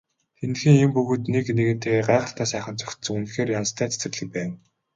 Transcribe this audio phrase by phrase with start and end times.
[0.39, 4.51] Тэндхийн юм бүгд нэг нэгэнтэйгээ гайхалтай сайхан зохицсон үнэхээр янзтай цэцэрлэг байв.